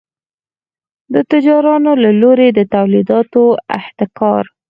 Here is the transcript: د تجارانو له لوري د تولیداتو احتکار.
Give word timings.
د 1.13 1.15
تجارانو 1.31 1.91
له 2.03 2.11
لوري 2.21 2.49
د 2.57 2.59
تولیداتو 2.73 3.43
احتکار. 3.77 4.43